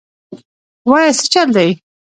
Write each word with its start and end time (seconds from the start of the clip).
وايه 0.89 1.11
سه 1.17 1.25
چل 1.33 1.47
دې. 1.55 1.69